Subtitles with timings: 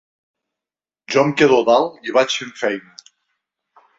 [1.15, 2.97] Jo em quedo a dalt i vaig fent feina.